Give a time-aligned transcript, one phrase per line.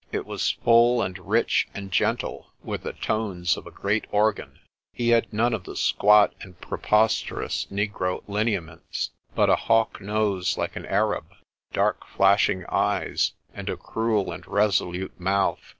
[0.11, 4.57] It was full and rich and gentle, with the tones of a great organ.
[4.91, 10.75] He had none of the squat and preposterous negro lineaments, but a hawk nose like
[10.75, 11.25] an Arab,
[11.71, 15.61] dark flashing eyes, and a cruel and resolute mouth.